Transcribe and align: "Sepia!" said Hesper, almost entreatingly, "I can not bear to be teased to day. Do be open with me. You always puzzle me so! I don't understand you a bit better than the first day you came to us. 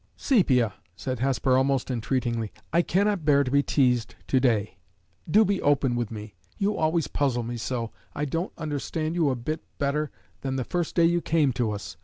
"Sepia!" 0.17 0.73
said 0.95 1.19
Hesper, 1.19 1.55
almost 1.55 1.91
entreatingly, 1.91 2.51
"I 2.73 2.81
can 2.81 3.05
not 3.05 3.23
bear 3.23 3.43
to 3.43 3.51
be 3.51 3.61
teased 3.61 4.15
to 4.29 4.39
day. 4.39 4.79
Do 5.29 5.45
be 5.45 5.61
open 5.61 5.95
with 5.95 6.09
me. 6.09 6.33
You 6.57 6.75
always 6.75 7.05
puzzle 7.07 7.43
me 7.43 7.57
so! 7.57 7.91
I 8.15 8.25
don't 8.25 8.51
understand 8.57 9.13
you 9.13 9.29
a 9.29 9.35
bit 9.35 9.61
better 9.77 10.09
than 10.41 10.55
the 10.55 10.63
first 10.63 10.95
day 10.95 11.05
you 11.05 11.21
came 11.21 11.53
to 11.53 11.69
us. 11.69 11.97